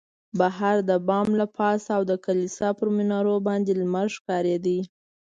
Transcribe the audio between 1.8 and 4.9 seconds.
او د کلیسا پر منارو باندې لمر ښکارېده.